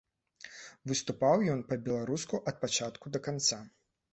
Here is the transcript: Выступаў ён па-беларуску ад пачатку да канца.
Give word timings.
Выступаў 0.91 1.45
ён 1.55 1.61
па-беларуску 1.73 2.41
ад 2.53 2.59
пачатку 2.65 3.05
да 3.19 3.23
канца. 3.29 3.63